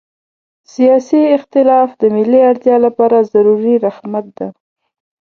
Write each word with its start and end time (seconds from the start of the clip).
سیاسي 0.73 1.21
اختلاف 1.37 1.89
د 2.01 2.03
ملي 2.15 2.41
اړتیا 2.49 2.77
لپاره 2.85 3.27
ضروري 3.33 3.75
رحمت 3.85 4.25
ده. 4.37 4.47